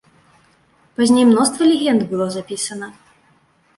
Пазней 0.95 1.25
мноства 1.33 1.63
легенд 1.73 2.01
было 2.15 2.25
запісана. 2.37 2.87